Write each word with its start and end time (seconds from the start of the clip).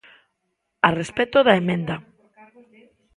A 0.87 0.89
respecto 0.99 1.37
da 1.41 1.57
emenda. 1.61 1.95